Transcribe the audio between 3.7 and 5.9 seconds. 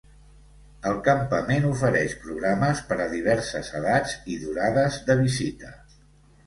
edats i durades de visita.